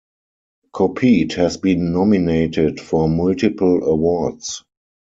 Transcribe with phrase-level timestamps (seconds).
[0.73, 4.63] Kopete has been nominated for multiple awards.